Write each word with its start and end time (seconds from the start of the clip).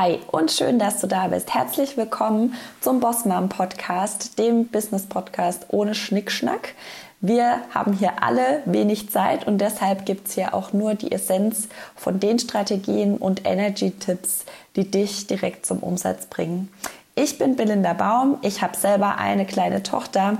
Hi 0.00 0.20
und 0.30 0.52
schön, 0.52 0.78
dass 0.78 1.00
du 1.00 1.08
da 1.08 1.26
bist. 1.26 1.52
Herzlich 1.52 1.96
willkommen 1.96 2.54
zum 2.80 3.00
Boss 3.00 3.24
Mom 3.24 3.48
Podcast, 3.48 4.38
dem 4.38 4.68
Business 4.68 5.06
Podcast 5.06 5.66
ohne 5.70 5.96
Schnickschnack. 5.96 6.74
Wir 7.20 7.62
haben 7.74 7.94
hier 7.94 8.22
alle 8.22 8.62
wenig 8.64 9.10
Zeit 9.10 9.44
und 9.44 9.58
deshalb 9.58 10.06
gibt 10.06 10.28
es 10.28 10.34
hier 10.34 10.54
auch 10.54 10.72
nur 10.72 10.94
die 10.94 11.10
Essenz 11.10 11.66
von 11.96 12.20
den 12.20 12.38
Strategien 12.38 13.16
und 13.16 13.44
Energy-Tipps, 13.44 14.44
die 14.76 14.88
dich 14.88 15.26
direkt 15.26 15.66
zum 15.66 15.80
Umsatz 15.80 16.26
bringen. 16.26 16.68
Ich 17.16 17.36
bin 17.38 17.56
Belinda 17.56 17.92
Baum, 17.92 18.38
ich 18.42 18.62
habe 18.62 18.76
selber 18.76 19.18
eine 19.18 19.46
kleine 19.46 19.82
Tochter 19.82 20.38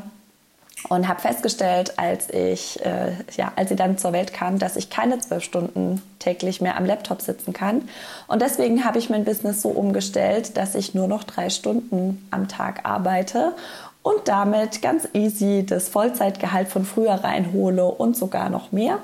und 0.89 1.09
habe 1.09 1.21
festgestellt, 1.21 1.99
als 1.99 2.31
ich, 2.31 2.85
äh, 2.85 3.13
ja, 3.37 3.53
als 3.57 3.69
sie 3.69 3.77
dann 3.77 3.99
zur 3.99 4.13
Welt 4.13 4.33
kam, 4.33 4.59
dass 4.59 4.77
ich 4.77 4.91
keine 4.91 5.19
zwölf 5.19 5.43
Stunden 5.43 6.03
täglich 6.19 6.61
mehr 6.61 6.77
am 6.77 6.85
Laptop 6.85 7.21
sitzen 7.21 7.53
kann. 7.53 7.89
Und 8.27 8.43
deswegen 8.43 8.85
habe 8.85 8.99
ich 8.99 9.11
mein 9.11 9.25
Business 9.25 9.63
so 9.63 9.71
umgestellt, 9.71 10.57
dass 10.57 10.75
ich 10.75 10.95
nur 10.95 11.09
noch 11.09 11.25
drei 11.25 11.51
Stunden 11.51 12.27
am 12.31 12.49
Tag 12.49 12.85
arbeite 12.85 13.55
und 14.03 14.27
damit 14.27 14.81
ganz 14.81 15.09
easy 15.13 15.67
das 15.67 15.89
Vollzeitgehalt 15.89 16.69
von 16.69 16.85
früher 16.85 17.13
reinhole 17.13 17.85
und 17.85 18.17
sogar 18.17 18.49
noch 18.49 18.73
mehr. 18.73 18.99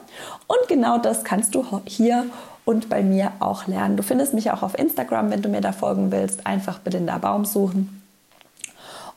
Und 0.47 0.69
genau 0.69 0.99
das 0.99 1.25
kannst 1.25 1.55
du 1.55 1.65
hier 1.85 2.27
und 2.65 2.89
bei 2.89 3.03
mir 3.03 3.33
auch 3.41 3.67
lernen. 3.67 3.97
Du 3.97 4.03
findest 4.03 4.33
mich 4.33 4.51
auch 4.51 4.63
auf 4.63 4.79
Instagram, 4.79 5.31
wenn 5.31 5.43
du 5.43 5.49
mir 5.49 5.61
da 5.61 5.73
folgen 5.73 6.11
willst. 6.11 6.47
Einfach 6.47 6.79
Belinda 6.79 7.19
Baum 7.19 7.45
suchen. 7.45 8.04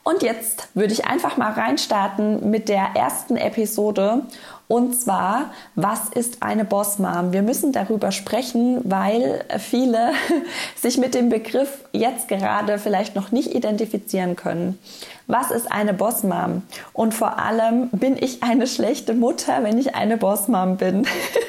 Und 0.08 0.22
jetzt 0.22 0.68
würde 0.72 0.94
ich 0.94 1.04
einfach 1.04 1.36
mal 1.36 1.52
reinstarten 1.52 2.48
mit 2.48 2.70
der 2.70 2.92
ersten 2.94 3.36
Episode. 3.36 4.22
Und 4.66 4.98
zwar, 4.98 5.50
was 5.74 6.08
ist 6.08 6.42
eine 6.42 6.64
Boss 6.64 6.98
Mom? 6.98 7.34
Wir 7.34 7.42
müssen 7.42 7.72
darüber 7.72 8.10
sprechen, 8.10 8.80
weil 8.84 9.44
viele 9.58 10.12
sich 10.76 10.96
mit 10.96 11.14
dem 11.14 11.28
Begriff 11.28 11.84
jetzt 11.92 12.26
gerade 12.26 12.78
vielleicht 12.78 13.16
noch 13.16 13.32
nicht 13.32 13.54
identifizieren 13.54 14.34
können. 14.34 14.78
Was 15.26 15.50
ist 15.50 15.70
eine 15.70 15.92
Boss 15.92 16.22
Mom? 16.22 16.62
Und 16.94 17.12
vor 17.12 17.38
allem, 17.38 17.90
bin 17.90 18.16
ich 18.18 18.42
eine 18.42 18.66
schlechte 18.66 19.12
Mutter, 19.12 19.62
wenn 19.62 19.76
ich 19.76 19.94
eine 19.94 20.16
Boss 20.16 20.48
Mom 20.48 20.78
bin? 20.78 21.06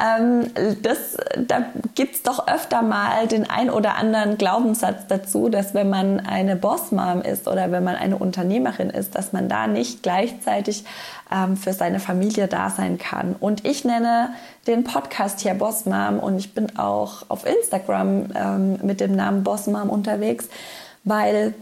ähm, 0.00 0.50
das, 0.82 1.16
da 1.36 1.64
gibt 1.94 2.14
es 2.14 2.22
doch 2.22 2.46
öfter 2.48 2.82
mal 2.82 3.26
den 3.26 3.48
ein 3.48 3.70
oder 3.70 3.96
anderen 3.96 4.38
Glaubenssatz 4.38 5.06
dazu, 5.08 5.48
dass 5.48 5.74
wenn 5.74 5.90
man 5.90 6.20
eine 6.20 6.56
Bossmom 6.56 7.22
ist 7.22 7.46
oder 7.46 7.70
wenn 7.70 7.84
man 7.84 7.96
eine 7.96 8.16
Unternehmerin 8.16 8.90
ist, 8.90 9.14
dass 9.14 9.32
man 9.32 9.48
da 9.48 9.66
nicht 9.66 10.02
gleichzeitig 10.02 10.84
ähm, 11.30 11.56
für 11.56 11.72
seine 11.72 12.00
Familie 12.00 12.48
da 12.48 12.70
sein 12.70 12.98
kann. 12.98 13.36
Und 13.38 13.64
ich 13.66 13.84
nenne 13.84 14.30
den 14.66 14.84
Podcast 14.84 15.40
hier 15.40 15.54
Bossmom 15.54 16.18
und 16.18 16.38
ich 16.38 16.54
bin 16.54 16.78
auch 16.78 17.24
auf 17.28 17.44
Instagram 17.44 18.26
ähm, 18.34 18.78
mit 18.82 19.00
dem 19.00 19.14
Namen 19.14 19.44
Bossmom 19.44 19.90
unterwegs, 19.90 20.48
weil 21.04 21.54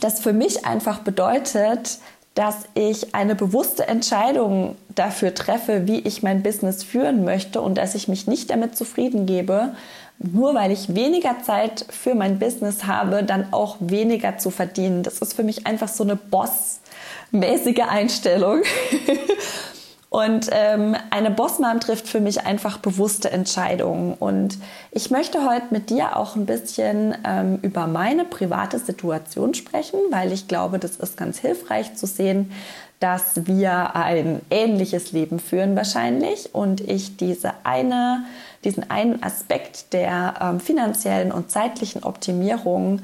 das 0.00 0.20
für 0.20 0.32
mich 0.32 0.66
einfach 0.66 1.00
bedeutet, 1.00 1.98
dass 2.34 2.64
ich 2.74 3.14
eine 3.14 3.34
bewusste 3.34 3.86
Entscheidung 3.86 4.76
dafür 4.94 5.34
treffe, 5.34 5.86
wie 5.86 6.00
ich 6.00 6.22
mein 6.22 6.42
Business 6.42 6.82
führen 6.82 7.24
möchte 7.24 7.60
und 7.60 7.76
dass 7.76 7.94
ich 7.94 8.08
mich 8.08 8.26
nicht 8.26 8.50
damit 8.50 8.76
zufrieden 8.76 9.26
gebe, 9.26 9.74
nur 10.18 10.54
weil 10.54 10.70
ich 10.70 10.94
weniger 10.94 11.36
Zeit 11.42 11.86
für 11.90 12.14
mein 12.14 12.38
Business 12.38 12.84
habe, 12.84 13.22
dann 13.22 13.52
auch 13.52 13.76
weniger 13.80 14.38
zu 14.38 14.50
verdienen. 14.50 15.02
Das 15.02 15.18
ist 15.18 15.34
für 15.34 15.42
mich 15.44 15.66
einfach 15.66 15.88
so 15.88 16.04
eine 16.04 16.16
bossmäßige 16.16 17.82
Einstellung. 17.88 18.62
Und 20.14 20.48
ähm, 20.52 20.94
eine 21.10 21.32
Bossmom 21.32 21.80
trifft 21.80 22.06
für 22.06 22.20
mich 22.20 22.46
einfach 22.46 22.78
bewusste 22.78 23.32
Entscheidungen. 23.32 24.14
Und 24.14 24.58
ich 24.92 25.10
möchte 25.10 25.44
heute 25.44 25.66
mit 25.70 25.90
dir 25.90 26.16
auch 26.16 26.36
ein 26.36 26.46
bisschen 26.46 27.16
ähm, 27.26 27.58
über 27.62 27.88
meine 27.88 28.24
private 28.24 28.78
Situation 28.78 29.54
sprechen, 29.54 29.98
weil 30.10 30.30
ich 30.30 30.46
glaube, 30.46 30.78
das 30.78 30.98
ist 30.98 31.16
ganz 31.16 31.40
hilfreich 31.40 31.96
zu 31.96 32.06
sehen, 32.06 32.52
dass 33.00 33.46
wir 33.48 33.96
ein 33.96 34.40
ähnliches 34.50 35.10
Leben 35.10 35.40
führen 35.40 35.74
wahrscheinlich 35.74 36.54
und 36.54 36.80
ich 36.80 37.16
diese 37.16 37.52
eine, 37.64 38.24
diesen 38.62 38.88
einen 38.88 39.20
Aspekt 39.20 39.92
der 39.92 40.34
ähm, 40.40 40.60
finanziellen 40.60 41.32
und 41.32 41.50
zeitlichen 41.50 42.04
Optimierung 42.04 43.02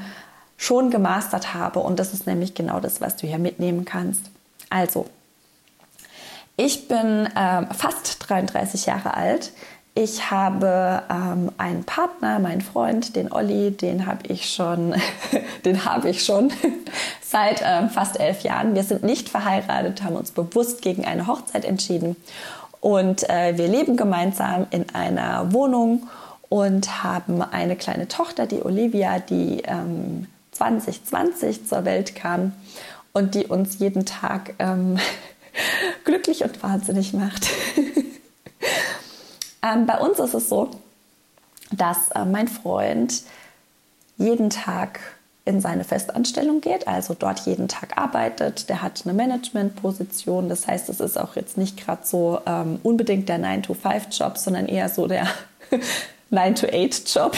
schon 0.56 0.90
gemastert 0.90 1.54
habe. 1.54 1.80
Und 1.80 1.98
das 1.98 2.14
ist 2.14 2.28
nämlich 2.28 2.54
genau 2.54 2.78
das, 2.78 3.00
was 3.00 3.16
du 3.16 3.26
hier 3.26 3.38
mitnehmen 3.38 3.84
kannst. 3.84 4.30
Also, 4.68 5.06
ich 6.60 6.88
bin 6.88 7.26
ähm, 7.36 7.68
fast 7.72 8.28
33 8.28 8.84
Jahre 8.84 9.14
alt. 9.14 9.52
Ich 9.94 10.30
habe 10.30 11.02
ähm, 11.10 11.50
einen 11.56 11.84
Partner, 11.84 12.38
meinen 12.38 12.60
Freund, 12.60 13.16
den 13.16 13.32
Olli, 13.32 13.70
den 13.70 14.04
habe 14.04 14.26
ich 14.28 14.52
schon, 14.52 14.94
den 15.64 15.86
habe 15.86 16.10
ich 16.10 16.22
schon 16.22 16.52
seit 17.22 17.62
ähm, 17.64 17.88
fast 17.88 18.20
elf 18.20 18.42
Jahren. 18.42 18.74
Wir 18.74 18.84
sind 18.84 19.02
nicht 19.02 19.30
verheiratet, 19.30 20.02
haben 20.02 20.16
uns 20.16 20.32
bewusst 20.32 20.82
gegen 20.82 21.06
eine 21.06 21.26
Hochzeit 21.26 21.64
entschieden 21.64 22.14
und 22.80 23.28
äh, 23.30 23.56
wir 23.56 23.66
leben 23.66 23.96
gemeinsam 23.96 24.66
in 24.70 24.94
einer 24.94 25.52
Wohnung 25.54 26.08
und 26.50 27.02
haben 27.02 27.40
eine 27.40 27.74
kleine 27.74 28.06
Tochter, 28.06 28.46
die 28.46 28.62
Olivia, 28.62 29.18
die 29.18 29.62
ähm, 29.64 30.26
2020 30.52 31.66
zur 31.66 31.86
Welt 31.86 32.14
kam 32.14 32.52
und 33.14 33.34
die 33.34 33.46
uns 33.46 33.78
jeden 33.78 34.04
Tag 34.04 34.54
ähm, 34.58 34.98
glücklich 36.04 36.42
und 36.44 36.62
wahnsinnig 36.62 37.12
macht. 37.12 37.48
ähm, 39.62 39.86
bei 39.86 39.98
uns 39.98 40.18
ist 40.18 40.34
es 40.34 40.48
so, 40.48 40.70
dass 41.72 42.10
äh, 42.10 42.24
mein 42.24 42.48
Freund 42.48 43.22
jeden 44.16 44.50
Tag 44.50 45.00
in 45.44 45.60
seine 45.60 45.84
Festanstellung 45.84 46.60
geht, 46.60 46.86
also 46.86 47.14
dort 47.14 47.40
jeden 47.40 47.66
Tag 47.66 47.96
arbeitet. 47.96 48.68
Der 48.68 48.82
hat 48.82 49.02
eine 49.04 49.14
Managementposition, 49.14 50.48
das 50.48 50.66
heißt, 50.66 50.88
es 50.88 51.00
ist 51.00 51.18
auch 51.18 51.34
jetzt 51.36 51.56
nicht 51.56 51.76
gerade 51.84 52.02
so 52.04 52.40
ähm, 52.46 52.78
unbedingt 52.82 53.28
der 53.28 53.40
9-to-5-Job, 53.40 54.36
sondern 54.36 54.66
eher 54.66 54.88
so 54.88 55.06
der 55.06 55.26
9-to-8-Job. 56.30 57.36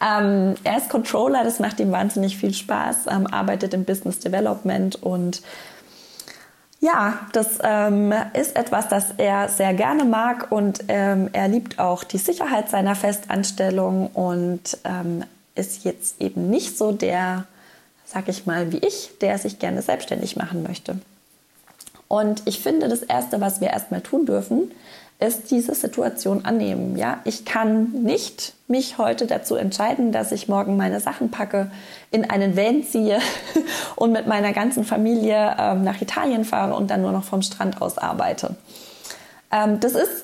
ähm, 0.00 0.54
er 0.62 0.76
ist 0.76 0.90
Controller, 0.90 1.42
das 1.42 1.58
macht 1.58 1.80
ihm 1.80 1.90
wahnsinnig 1.90 2.36
viel 2.36 2.52
Spaß, 2.52 3.06
ähm, 3.10 3.26
arbeitet 3.26 3.72
im 3.72 3.84
Business 3.84 4.18
Development 4.18 5.02
und 5.02 5.42
ja, 6.82 7.20
das 7.32 7.60
ähm, 7.62 8.12
ist 8.34 8.56
etwas, 8.56 8.88
das 8.88 9.12
er 9.16 9.48
sehr 9.48 9.72
gerne 9.72 10.04
mag 10.04 10.50
und 10.50 10.80
ähm, 10.88 11.30
er 11.32 11.46
liebt 11.46 11.78
auch 11.78 12.02
die 12.02 12.18
Sicherheit 12.18 12.70
seiner 12.70 12.96
Festanstellung 12.96 14.08
und 14.08 14.78
ähm, 14.82 15.22
ist 15.54 15.84
jetzt 15.84 16.20
eben 16.20 16.50
nicht 16.50 16.76
so 16.76 16.90
der, 16.90 17.44
sag 18.04 18.28
ich 18.28 18.46
mal, 18.46 18.72
wie 18.72 18.78
ich, 18.78 19.12
der 19.20 19.38
sich 19.38 19.60
gerne 19.60 19.80
selbstständig 19.80 20.34
machen 20.34 20.64
möchte. 20.64 20.96
Und 22.12 22.42
ich 22.44 22.60
finde, 22.60 22.88
das 22.88 23.00
Erste, 23.00 23.40
was 23.40 23.62
wir 23.62 23.68
erstmal 23.68 24.02
tun 24.02 24.26
dürfen, 24.26 24.70
ist 25.18 25.50
diese 25.50 25.74
Situation 25.74 26.44
annehmen. 26.44 26.98
Ja, 26.98 27.20
ich 27.24 27.46
kann 27.46 27.90
nicht 28.02 28.52
mich 28.68 28.98
heute 28.98 29.26
dazu 29.26 29.54
entscheiden, 29.54 30.12
dass 30.12 30.30
ich 30.30 30.46
morgen 30.46 30.76
meine 30.76 31.00
Sachen 31.00 31.30
packe, 31.30 31.70
in 32.10 32.28
einen 32.28 32.54
Van 32.54 32.84
ziehe 32.84 33.18
und 33.96 34.12
mit 34.12 34.26
meiner 34.26 34.52
ganzen 34.52 34.84
Familie 34.84 35.56
ähm, 35.58 35.84
nach 35.84 36.02
Italien 36.02 36.44
fahre 36.44 36.74
und 36.74 36.90
dann 36.90 37.00
nur 37.00 37.12
noch 37.12 37.24
vom 37.24 37.40
Strand 37.40 37.80
aus 37.80 37.96
arbeite. 37.96 38.56
Ähm, 39.50 39.80
das 39.80 39.94
ist 39.94 40.22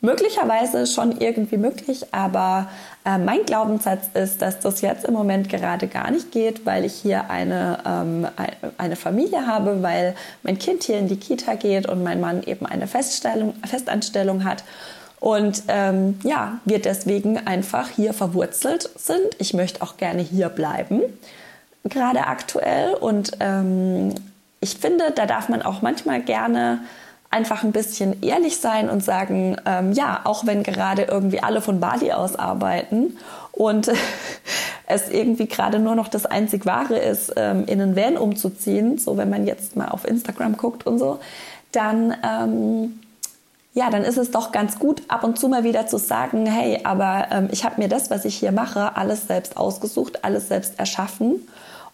möglicherweise 0.00 0.86
schon 0.86 1.18
irgendwie 1.18 1.56
möglich, 1.56 2.06
aber 2.12 2.68
äh, 3.04 3.18
mein 3.18 3.44
Glaubenssatz 3.44 4.08
ist, 4.14 4.42
dass 4.42 4.60
das 4.60 4.80
jetzt 4.80 5.04
im 5.04 5.14
Moment 5.14 5.48
gerade 5.48 5.86
gar 5.86 6.10
nicht 6.10 6.32
geht, 6.32 6.66
weil 6.66 6.84
ich 6.84 6.94
hier 6.94 7.30
eine, 7.30 7.78
ähm, 7.86 8.28
eine 8.78 8.96
Familie 8.96 9.46
habe, 9.46 9.82
weil 9.82 10.14
mein 10.42 10.58
Kind 10.58 10.84
hier 10.84 10.98
in 10.98 11.08
die 11.08 11.16
Kita 11.16 11.54
geht 11.54 11.88
und 11.88 12.02
mein 12.02 12.20
Mann 12.20 12.42
eben 12.42 12.66
eine 12.66 12.86
Feststellung, 12.86 13.54
Festanstellung 13.64 14.44
hat. 14.44 14.64
Und 15.18 15.62
ähm, 15.68 16.20
ja, 16.24 16.58
wir 16.64 16.80
deswegen 16.80 17.46
einfach 17.46 17.88
hier 17.88 18.12
verwurzelt 18.12 18.90
sind. 18.96 19.26
Ich 19.38 19.54
möchte 19.54 19.82
auch 19.82 19.96
gerne 19.96 20.20
hier 20.20 20.50
bleiben, 20.50 21.00
gerade 21.84 22.26
aktuell. 22.26 22.94
Und 22.94 23.32
ähm, 23.40 24.14
ich 24.60 24.76
finde, 24.76 25.10
da 25.12 25.26
darf 25.26 25.48
man 25.48 25.62
auch 25.62 25.80
manchmal 25.80 26.20
gerne 26.20 26.80
einfach 27.30 27.64
ein 27.64 27.72
bisschen 27.72 28.22
ehrlich 28.22 28.58
sein 28.58 28.88
und 28.88 29.02
sagen, 29.04 29.56
ähm, 29.66 29.92
ja, 29.92 30.20
auch 30.24 30.46
wenn 30.46 30.62
gerade 30.62 31.02
irgendwie 31.02 31.42
alle 31.42 31.60
von 31.60 31.80
Bali 31.80 32.12
aus 32.12 32.36
arbeiten 32.36 33.16
und 33.52 33.90
es 34.86 35.08
irgendwie 35.08 35.46
gerade 35.46 35.78
nur 35.78 35.94
noch 35.94 36.08
das 36.08 36.26
einzig 36.26 36.66
Wahre 36.66 36.98
ist, 36.98 37.32
ähm, 37.36 37.64
in 37.66 37.80
einen 37.80 37.96
Van 37.96 38.16
umzuziehen, 38.16 38.98
so 38.98 39.16
wenn 39.16 39.30
man 39.30 39.46
jetzt 39.46 39.76
mal 39.76 39.88
auf 39.88 40.06
Instagram 40.06 40.56
guckt 40.56 40.86
und 40.86 40.98
so, 40.98 41.18
dann 41.72 42.14
ähm, 42.22 43.00
ja, 43.76 43.90
dann 43.90 44.04
ist 44.04 44.16
es 44.16 44.30
doch 44.30 44.52
ganz 44.52 44.78
gut, 44.78 45.02
ab 45.08 45.22
und 45.22 45.38
zu 45.38 45.48
mal 45.48 45.62
wieder 45.62 45.86
zu 45.86 45.98
sagen, 45.98 46.46
hey, 46.46 46.80
aber 46.84 47.26
ähm, 47.30 47.48
ich 47.52 47.62
habe 47.62 47.78
mir 47.78 47.88
das, 47.88 48.08
was 48.08 48.24
ich 48.24 48.34
hier 48.34 48.50
mache, 48.50 48.96
alles 48.96 49.26
selbst 49.26 49.58
ausgesucht, 49.58 50.24
alles 50.24 50.48
selbst 50.48 50.78
erschaffen. 50.78 51.46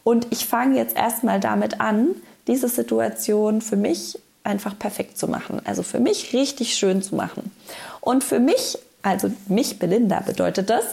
Und 0.04 0.28
ich 0.30 0.46
fange 0.46 0.76
jetzt 0.76 0.96
erstmal 0.96 1.40
damit 1.40 1.80
an, 1.80 2.10
diese 2.46 2.68
Situation 2.68 3.60
für 3.60 3.74
mich 3.74 4.16
einfach 4.44 4.78
perfekt 4.78 5.18
zu 5.18 5.28
machen. 5.28 5.60
Also 5.64 5.82
für 5.82 6.00
mich 6.00 6.32
richtig 6.32 6.74
schön 6.74 7.02
zu 7.02 7.14
machen. 7.14 7.50
Und 8.00 8.24
für 8.24 8.40
mich, 8.40 8.78
also 9.02 9.30
mich 9.46 9.78
Belinda 9.78 10.20
bedeutet 10.20 10.70
das, 10.70 10.84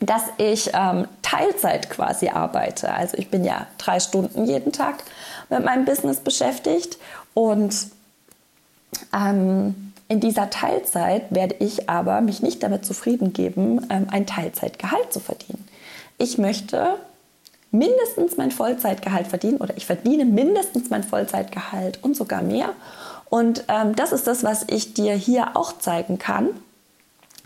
dass 0.00 0.22
ich 0.38 0.70
ähm, 0.72 1.06
Teilzeit 1.22 1.90
quasi 1.90 2.28
arbeite. 2.28 2.92
Also 2.92 3.18
ich 3.18 3.28
bin 3.28 3.44
ja 3.44 3.66
drei 3.78 4.00
Stunden 4.00 4.46
jeden 4.46 4.72
Tag 4.72 5.04
mit 5.50 5.64
meinem 5.64 5.84
Business 5.84 6.20
beschäftigt 6.20 6.98
und 7.34 7.74
ähm, 9.14 9.92
in 10.08 10.20
dieser 10.20 10.50
Teilzeit 10.50 11.32
werde 11.32 11.54
ich 11.60 11.88
aber 11.88 12.20
mich 12.20 12.42
nicht 12.42 12.62
damit 12.62 12.84
zufrieden 12.84 13.32
geben, 13.32 13.86
ähm, 13.90 14.08
ein 14.10 14.26
Teilzeitgehalt 14.26 15.12
zu 15.12 15.20
verdienen. 15.20 15.68
Ich 16.18 16.38
möchte 16.38 16.96
mindestens 17.70 18.36
mein 18.36 18.50
Vollzeitgehalt 18.50 19.26
verdienen 19.26 19.58
oder 19.58 19.76
ich 19.76 19.86
verdiene 19.86 20.24
mindestens 20.24 20.90
mein 20.90 21.04
Vollzeitgehalt 21.04 22.02
und 22.02 22.16
sogar 22.16 22.42
mehr. 22.42 22.70
Und 23.28 23.64
ähm, 23.68 23.94
das 23.94 24.12
ist 24.12 24.26
das, 24.26 24.42
was 24.42 24.64
ich 24.68 24.94
dir 24.94 25.14
hier 25.14 25.56
auch 25.56 25.78
zeigen 25.78 26.18
kann, 26.18 26.48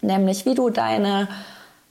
nämlich 0.00 0.46
wie 0.46 0.54
du 0.54 0.70
deine 0.70 1.28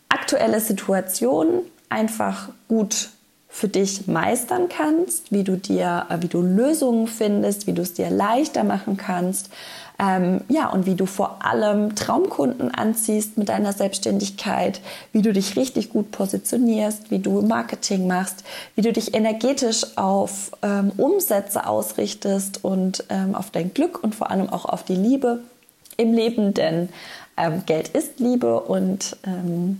aktuelle 0.09 0.59
Situation 0.59 1.61
einfach 1.89 2.49
gut 2.67 3.09
für 3.53 3.67
dich 3.67 4.07
meistern 4.07 4.67
kannst, 4.67 5.31
wie 5.31 5.43
du 5.43 5.57
dir, 5.57 6.07
äh, 6.09 6.17
wie 6.21 6.27
du 6.27 6.41
Lösungen 6.41 7.05
findest, 7.05 7.67
wie 7.67 7.73
du 7.73 7.83
es 7.83 7.93
dir 7.93 8.09
leichter 8.09 8.63
machen 8.63 8.97
kannst, 8.97 9.51
ähm, 9.99 10.41
ja, 10.49 10.69
und 10.69 10.87
wie 10.87 10.95
du 10.95 11.05
vor 11.05 11.45
allem 11.45 11.93
Traumkunden 11.93 12.73
anziehst 12.73 13.37
mit 13.37 13.49
deiner 13.49 13.71
Selbstständigkeit, 13.71 14.81
wie 15.11 15.21
du 15.21 15.31
dich 15.31 15.55
richtig 15.55 15.91
gut 15.91 16.09
positionierst, 16.09 17.11
wie 17.11 17.19
du 17.19 17.43
Marketing 17.43 18.07
machst, 18.07 18.43
wie 18.75 18.81
du 18.81 18.91
dich 18.91 19.13
energetisch 19.13 19.85
auf 19.97 20.51
ähm, 20.63 20.91
Umsätze 20.97 21.67
ausrichtest 21.67 22.63
und 22.63 23.05
ähm, 23.09 23.35
auf 23.35 23.51
dein 23.51 23.71
Glück 23.71 24.03
und 24.03 24.15
vor 24.15 24.31
allem 24.31 24.49
auch 24.49 24.65
auf 24.65 24.83
die 24.83 24.95
Liebe 24.95 25.41
im 25.97 26.11
Leben, 26.11 26.55
denn 26.55 26.89
ähm, 27.37 27.61
Geld 27.67 27.89
ist 27.89 28.19
Liebe 28.19 28.61
und 28.61 29.15
ähm, 29.27 29.79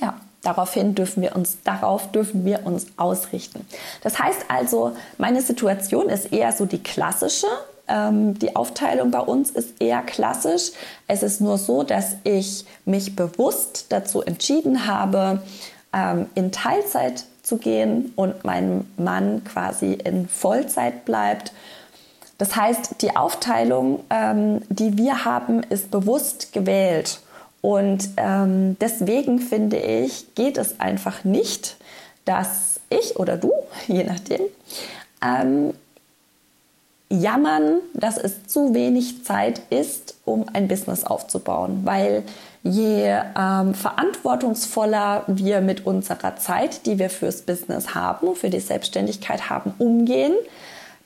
ja, 0.00 0.14
Daraufhin 0.42 0.94
dürfen 0.94 1.22
wir 1.22 1.36
uns, 1.36 1.58
darauf 1.62 2.10
dürfen 2.10 2.44
wir 2.44 2.66
uns 2.66 2.86
ausrichten. 2.96 3.64
Das 4.02 4.18
heißt 4.18 4.46
also, 4.48 4.92
meine 5.16 5.40
Situation 5.40 6.08
ist 6.08 6.32
eher 6.32 6.52
so 6.52 6.66
die 6.66 6.82
klassische. 6.82 7.46
Ähm, 7.86 8.38
die 8.38 8.56
Aufteilung 8.56 9.12
bei 9.12 9.20
uns 9.20 9.50
ist 9.50 9.80
eher 9.80 10.02
klassisch. 10.02 10.72
Es 11.06 11.22
ist 11.22 11.40
nur 11.40 11.58
so, 11.58 11.84
dass 11.84 12.16
ich 12.24 12.64
mich 12.84 13.14
bewusst 13.14 13.86
dazu 13.90 14.22
entschieden 14.22 14.86
habe, 14.86 15.42
ähm, 15.92 16.26
in 16.34 16.50
Teilzeit 16.50 17.24
zu 17.42 17.58
gehen 17.58 18.12
und 18.16 18.44
mein 18.44 18.86
Mann 18.96 19.44
quasi 19.44 19.92
in 19.92 20.28
Vollzeit 20.28 21.04
bleibt. 21.04 21.52
Das 22.38 22.56
heißt, 22.56 23.02
die 23.02 23.14
Aufteilung, 23.14 24.02
ähm, 24.10 24.62
die 24.68 24.98
wir 24.98 25.24
haben, 25.24 25.62
ist 25.62 25.92
bewusst 25.92 26.52
gewählt. 26.52 27.20
Und 27.62 28.10
ähm, 28.16 28.76
deswegen 28.80 29.38
finde 29.38 29.78
ich, 29.78 30.34
geht 30.34 30.58
es 30.58 30.80
einfach 30.80 31.24
nicht, 31.24 31.76
dass 32.24 32.80
ich 32.90 33.16
oder 33.16 33.38
du, 33.38 33.52
je 33.86 34.04
nachdem, 34.04 34.40
ähm, 35.24 35.72
jammern, 37.08 37.78
dass 37.94 38.16
es 38.16 38.46
zu 38.46 38.74
wenig 38.74 39.24
Zeit 39.24 39.62
ist, 39.70 40.16
um 40.24 40.46
ein 40.52 40.66
Business 40.66 41.04
aufzubauen. 41.04 41.82
Weil 41.84 42.24
je 42.64 43.16
ähm, 43.38 43.74
verantwortungsvoller 43.74 45.24
wir 45.26 45.60
mit 45.60 45.86
unserer 45.86 46.36
Zeit, 46.36 46.86
die 46.86 46.98
wir 46.98 47.10
fürs 47.10 47.42
Business 47.42 47.94
haben, 47.94 48.34
für 48.34 48.50
die 48.50 48.60
Selbstständigkeit 48.60 49.50
haben, 49.50 49.74
umgehen, 49.78 50.34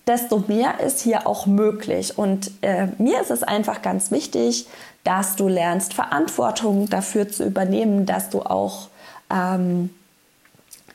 desto 0.07 0.45
mehr 0.47 0.81
ist 0.81 1.01
hier 1.01 1.27
auch 1.27 1.47
möglich. 1.47 2.17
Und 2.17 2.51
äh, 2.63 2.89
mir 2.99 3.21
ist 3.21 3.31
es 3.31 3.43
einfach 3.43 3.83
ganz 3.83 4.11
wichtig, 4.11 4.67
dass 5.05 5.37
du 5.37 5.49
lernst, 5.49 5.95
Verantwortung 5.95 6.89
dafür 6.89 7.29
zu 7.29 7.45
übernehmen, 7.45 8.07
dass 8.07 8.31
du 8.31 8.43
auch 8.43 8.89
ähm, 9.31 9.91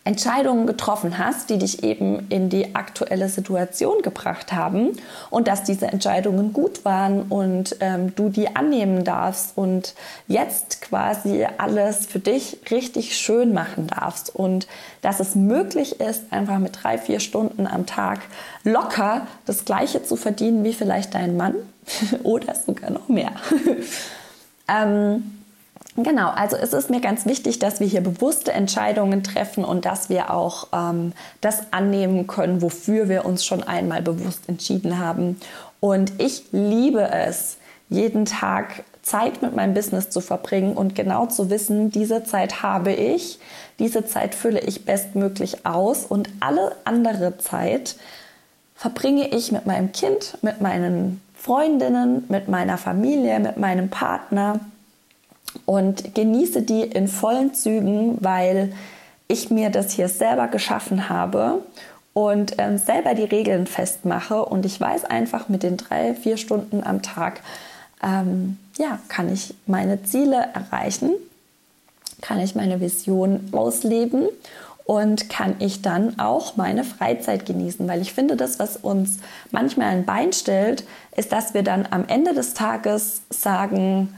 Entscheidungen 0.03 0.65
getroffen 0.65 1.19
hast, 1.19 1.51
die 1.51 1.59
dich 1.59 1.83
eben 1.83 2.25
in 2.29 2.49
die 2.49 2.73
aktuelle 2.73 3.29
Situation 3.29 4.01
gebracht 4.01 4.51
haben 4.51 4.97
und 5.29 5.47
dass 5.47 5.63
diese 5.63 5.87
Entscheidungen 5.87 6.53
gut 6.53 6.83
waren 6.85 7.23
und 7.23 7.75
ähm, 7.81 8.15
du 8.15 8.29
die 8.29 8.55
annehmen 8.55 9.03
darfst 9.03 9.55
und 9.55 9.93
jetzt 10.27 10.81
quasi 10.81 11.45
alles 11.59 12.07
für 12.07 12.17
dich 12.17 12.57
richtig 12.71 13.15
schön 13.15 13.53
machen 13.53 13.85
darfst 13.87 14.35
und 14.35 14.67
dass 15.01 15.19
es 15.19 15.35
möglich 15.35 15.99
ist, 15.99 16.23
einfach 16.31 16.57
mit 16.57 16.79
drei, 16.81 16.97
vier 16.97 17.19
Stunden 17.19 17.67
am 17.67 17.85
Tag 17.85 18.21
locker 18.63 19.27
das 19.45 19.65
gleiche 19.65 20.03
zu 20.03 20.15
verdienen 20.15 20.63
wie 20.63 20.73
vielleicht 20.73 21.13
dein 21.13 21.37
Mann 21.37 21.53
oder 22.23 22.55
sogar 22.55 22.89
noch 22.89 23.07
mehr. 23.07 23.33
ähm, 24.67 25.40
Genau, 25.97 26.29
also 26.29 26.55
es 26.55 26.71
ist 26.71 26.89
mir 26.89 27.01
ganz 27.01 27.25
wichtig, 27.25 27.59
dass 27.59 27.81
wir 27.81 27.87
hier 27.87 28.01
bewusste 28.01 28.53
Entscheidungen 28.53 29.23
treffen 29.23 29.65
und 29.65 29.83
dass 29.83 30.09
wir 30.09 30.33
auch 30.33 30.67
ähm, 30.71 31.11
das 31.41 31.73
annehmen 31.73 32.27
können, 32.27 32.61
wofür 32.61 33.09
wir 33.09 33.25
uns 33.25 33.45
schon 33.45 33.61
einmal 33.63 34.01
bewusst 34.01 34.47
entschieden 34.47 34.99
haben. 34.99 35.37
Und 35.81 36.13
ich 36.19 36.45
liebe 36.53 37.09
es, 37.11 37.57
jeden 37.89 38.23
Tag 38.23 38.85
Zeit 39.01 39.41
mit 39.41 39.53
meinem 39.53 39.73
Business 39.73 40.09
zu 40.09 40.21
verbringen 40.21 40.77
und 40.77 40.95
genau 40.95 41.25
zu 41.25 41.49
wissen, 41.49 41.91
diese 41.91 42.23
Zeit 42.23 42.63
habe 42.63 42.93
ich, 42.93 43.39
diese 43.77 44.05
Zeit 44.05 44.33
fülle 44.33 44.61
ich 44.61 44.85
bestmöglich 44.85 45.65
aus 45.65 46.05
und 46.05 46.29
alle 46.39 46.73
andere 46.85 47.37
Zeit 47.39 47.97
verbringe 48.75 49.27
ich 49.27 49.51
mit 49.51 49.65
meinem 49.65 49.91
Kind, 49.91 50.37
mit 50.41 50.61
meinen 50.61 51.21
Freundinnen, 51.35 52.23
mit 52.29 52.47
meiner 52.47 52.77
Familie, 52.77 53.39
mit 53.39 53.57
meinem 53.57 53.89
Partner 53.89 54.61
und 55.65 56.15
genieße 56.15 56.61
die 56.61 56.81
in 56.81 57.07
vollen 57.07 57.53
Zügen, 57.53 58.17
weil 58.19 58.73
ich 59.27 59.49
mir 59.49 59.69
das 59.69 59.91
hier 59.91 60.09
selber 60.09 60.47
geschaffen 60.47 61.09
habe 61.09 61.63
und 62.13 62.55
ähm, 62.57 62.77
selber 62.77 63.13
die 63.13 63.23
Regeln 63.23 63.67
festmache. 63.67 64.43
Und 64.45 64.65
ich 64.65 64.79
weiß 64.79 65.05
einfach, 65.05 65.49
mit 65.49 65.63
den 65.63 65.77
drei, 65.77 66.13
vier 66.13 66.37
Stunden 66.37 66.83
am 66.83 67.01
Tag, 67.01 67.41
ähm, 68.03 68.57
ja, 68.77 68.99
kann 69.07 69.31
ich 69.31 69.53
meine 69.65 70.03
Ziele 70.03 70.49
erreichen, 70.53 71.11
kann 72.21 72.39
ich 72.39 72.55
meine 72.55 72.81
Vision 72.81 73.49
ausleben 73.51 74.27
und 74.85 75.29
kann 75.29 75.55
ich 75.59 75.81
dann 75.81 76.19
auch 76.19 76.57
meine 76.57 76.83
Freizeit 76.83 77.45
genießen, 77.45 77.87
weil 77.87 78.01
ich 78.01 78.13
finde, 78.13 78.35
das, 78.35 78.59
was 78.59 78.77
uns 78.77 79.19
manchmal 79.51 79.87
ein 79.87 80.05
Bein 80.05 80.33
stellt, 80.33 80.83
ist, 81.15 81.31
dass 81.31 81.53
wir 81.53 81.63
dann 81.63 81.87
am 81.91 82.05
Ende 82.07 82.33
des 82.33 82.53
Tages 82.53 83.21
sagen, 83.29 84.13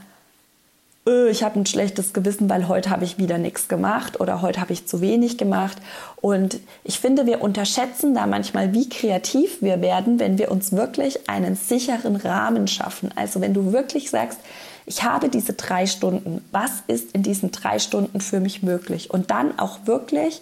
äh, 1.08 1.30
ich 1.30 1.44
habe 1.44 1.60
ein 1.60 1.66
schlechtes 1.66 2.14
Gewissen, 2.14 2.50
weil 2.50 2.68
heute 2.68 2.90
habe 2.90 3.04
ich 3.04 3.18
wieder 3.18 3.38
nichts 3.38 3.68
gemacht 3.68 4.20
oder 4.20 4.42
heute 4.42 4.62
habe 4.62 4.74
ich 4.74 4.88
zu 4.88 5.02
wenig 5.02 5.38
gemacht. 5.38 5.78
Und 6.22 6.60
ich 6.83 7.00
finde, 7.00 7.26
wir 7.26 7.42
unterschätzen 7.42 8.14
da 8.14 8.28
manchmal, 8.28 8.74
wie 8.74 8.90
kreativ 8.90 9.62
wir 9.62 9.81
werden, 9.81 10.19
wenn 10.19 10.38
wir 10.38 10.52
uns 10.52 10.72
wirklich 10.72 11.30
einen 11.30 11.56
sicheren 11.56 12.16
Rahmen 12.16 12.68
schaffen. 12.68 13.12
Also 13.16 13.42
wenn 13.42 13.54
du 13.54 13.74
wirklich 13.74 14.10
sagst, 14.10 14.40
ich 14.86 15.04
habe 15.04 15.30
diese 15.30 15.54
drei 15.54 15.86
Stunden, 15.86 16.44
was 16.52 16.83
ist 16.88 17.14
in 17.14 17.24
diesen 17.24 17.52
drei 17.52 17.80
Stunden 17.80 18.19
für 18.19 18.40
mich 18.40 18.64
möglich? 18.64 19.12
Und 19.12 19.31
dann 19.31 19.57
auch 19.57 19.80
wirklich 19.86 20.42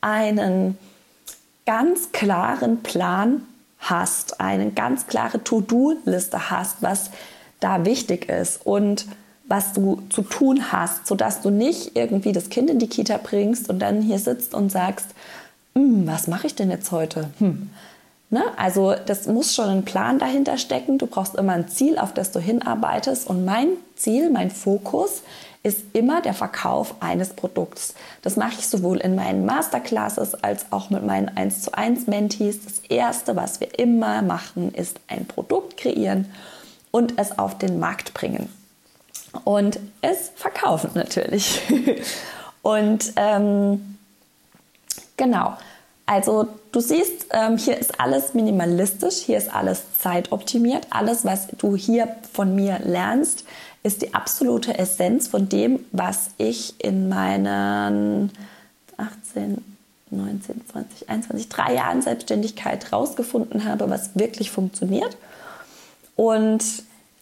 einen 0.00 0.78
ganz 1.66 2.12
klaren 2.12 2.82
Plan 2.82 3.42
hast, 3.80 4.40
eine 4.40 4.70
ganz 4.70 5.06
klare 5.06 5.42
To-Do-Liste 5.42 6.50
hast, 6.50 6.82
was 6.82 7.10
da 7.58 7.84
wichtig 7.84 8.28
ist. 8.28 8.64
Und 8.64 9.06
was 9.50 9.72
du 9.72 10.00
zu 10.10 10.22
tun 10.22 10.70
hast, 10.70 11.08
sodass 11.08 11.42
du 11.42 11.50
nicht 11.50 11.96
irgendwie 11.96 12.32
das 12.32 12.50
Kind 12.50 12.70
in 12.70 12.78
die 12.78 12.86
Kita 12.86 13.18
bringst 13.20 13.68
und 13.68 13.80
dann 13.80 14.00
hier 14.00 14.20
sitzt 14.20 14.54
und 14.54 14.70
sagst, 14.70 15.08
hm, 15.74 16.06
was 16.06 16.28
mache 16.28 16.46
ich 16.46 16.54
denn 16.54 16.70
jetzt 16.70 16.92
heute? 16.92 17.30
Hm. 17.40 17.68
Ne? 18.30 18.44
Also 18.56 18.94
das 19.06 19.26
muss 19.26 19.52
schon 19.52 19.68
ein 19.68 19.84
Plan 19.84 20.20
dahinter 20.20 20.56
stecken. 20.56 20.98
Du 20.98 21.08
brauchst 21.08 21.34
immer 21.34 21.52
ein 21.52 21.68
Ziel, 21.68 21.98
auf 21.98 22.14
das 22.14 22.30
du 22.30 22.38
hinarbeitest. 22.38 23.28
Und 23.28 23.44
mein 23.44 23.70
Ziel, 23.96 24.30
mein 24.30 24.52
Fokus 24.52 25.22
ist 25.64 25.80
immer 25.94 26.22
der 26.22 26.34
Verkauf 26.34 26.94
eines 27.00 27.30
Produkts. 27.30 27.94
Das 28.22 28.36
mache 28.36 28.54
ich 28.60 28.68
sowohl 28.68 28.98
in 28.98 29.16
meinen 29.16 29.44
Masterclasses 29.46 30.34
als 30.44 30.66
auch 30.70 30.90
mit 30.90 31.04
meinen 31.04 31.28
1 31.36 31.62
zu 31.62 31.74
1 31.74 32.06
Mentees. 32.06 32.64
Das 32.64 32.78
Erste, 32.88 33.34
was 33.34 33.58
wir 33.58 33.76
immer 33.80 34.22
machen, 34.22 34.72
ist 34.72 35.00
ein 35.08 35.26
Produkt 35.26 35.76
kreieren 35.76 36.26
und 36.92 37.18
es 37.18 37.36
auf 37.36 37.58
den 37.58 37.80
Markt 37.80 38.14
bringen 38.14 38.48
und 39.44 39.78
es 40.00 40.30
verkaufen 40.34 40.90
natürlich. 40.94 41.60
und 42.62 43.12
ähm, 43.16 43.98
genau, 45.16 45.56
also 46.06 46.48
du 46.72 46.80
siehst, 46.80 47.26
ähm, 47.30 47.56
hier 47.56 47.78
ist 47.78 48.00
alles 48.00 48.34
minimalistisch, 48.34 49.16
hier 49.18 49.38
ist 49.38 49.54
alles 49.54 49.98
zeitoptimiert. 49.98 50.88
Alles, 50.90 51.24
was 51.24 51.46
du 51.58 51.76
hier 51.76 52.16
von 52.32 52.56
mir 52.56 52.80
lernst, 52.80 53.44
ist 53.84 54.02
die 54.02 54.12
absolute 54.12 54.76
Essenz 54.76 55.28
von 55.28 55.48
dem, 55.48 55.84
was 55.92 56.30
ich 56.36 56.74
in 56.84 57.08
meinen 57.08 58.32
18, 58.96 59.64
19, 60.10 60.62
20, 60.68 61.08
21, 61.08 61.48
drei 61.48 61.74
Jahren 61.74 62.02
Selbstständigkeit 62.02 62.92
rausgefunden 62.92 63.64
habe, 63.64 63.88
was 63.88 64.16
wirklich 64.16 64.50
funktioniert. 64.50 65.16
Und 66.16 66.64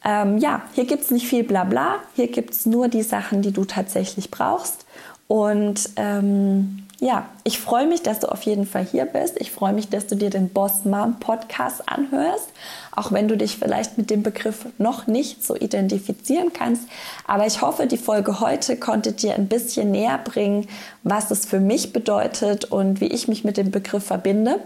ähm, 0.05 0.39
ja, 0.39 0.63
hier 0.75 0.85
gibt 0.85 1.05
es 1.05 1.11
nicht 1.11 1.27
viel 1.27 1.45
Blabla, 1.45 1.97
hier 2.15 2.29
gibt 2.29 2.55
es 2.55 2.67
nur 2.67 2.89
die 2.89 3.03
Sachen, 3.03 3.43
die 3.43 3.53
du 3.53 3.65
tatsächlich 3.65 4.31
brauchst. 4.31 4.87
Und 5.27 5.91
ähm, 5.97 6.85
ja, 7.01 7.29
ich 7.45 7.61
freue 7.61 7.87
mich, 7.87 8.03
dass 8.03 8.21
du 8.21 8.29
auf 8.29 8.43
jeden 8.43 8.67
Fall 8.67 8.85
hier 8.85 9.05
bist. 9.05 9.41
Ich 9.41 9.53
freue 9.53 9.73
mich, 9.73 9.89
dass 9.89 10.09
du 10.09 10.17
dir 10.17 10.31
den 10.31 10.49
Boss 10.49 10.85
Mom 10.85 11.21
Podcast 11.21 11.89
anhörst, 11.89 12.49
auch 12.91 13.13
wenn 13.13 13.29
du 13.29 13.37
dich 13.37 13.57
vielleicht 13.57 13.99
mit 13.99 14.11
dem 14.11 14.25
Begriff 14.25 14.67
noch 14.79 15.07
nicht 15.07 15.45
so 15.45 15.55
identifizieren 15.55 16.53
kannst. 16.53 16.89
Aber 17.27 17.47
ich 17.47 17.63
hoffe, 17.63 17.87
die 17.87 17.99
Folge 17.99 18.41
heute 18.41 18.77
konnte 18.77 19.13
dir 19.13 19.35
ein 19.35 19.47
bisschen 19.47 19.93
näher 19.93 20.19
bringen, 20.19 20.67
was 21.05 21.31
es 21.31 21.47
für 21.47 21.61
mich 21.61 21.93
bedeutet 21.93 22.65
und 22.65 23.01
wie 23.01 23.09
ich 23.09 23.29
mich 23.29 23.45
mit 23.45 23.59
dem 23.59 23.71
Begriff 23.71 24.05
verbinde. 24.05 24.59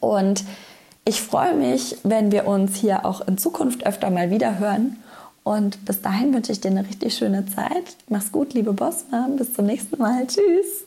Und 0.00 0.44
ich 1.04 1.20
freue 1.20 1.54
mich, 1.54 1.96
wenn 2.02 2.32
wir 2.32 2.46
uns 2.46 2.76
hier 2.76 3.04
auch 3.04 3.26
in 3.26 3.38
Zukunft 3.38 3.86
öfter 3.86 4.10
mal 4.10 4.30
wieder 4.30 4.58
hören. 4.58 4.96
Und 5.42 5.84
bis 5.84 6.00
dahin 6.00 6.32
wünsche 6.32 6.52
ich 6.52 6.60
dir 6.60 6.70
eine 6.70 6.86
richtig 6.86 7.14
schöne 7.14 7.44
Zeit. 7.46 7.96
Mach's 8.08 8.32
gut, 8.32 8.54
liebe 8.54 8.72
Bossmann. 8.72 9.36
Bis 9.36 9.52
zum 9.52 9.66
nächsten 9.66 9.98
Mal. 10.00 10.26
Tschüss. 10.26 10.83